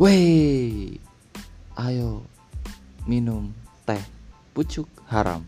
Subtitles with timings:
[0.00, 0.96] Wey,
[1.76, 2.24] ayo
[3.04, 3.52] minum
[3.84, 4.00] teh
[4.56, 5.44] pucuk haram.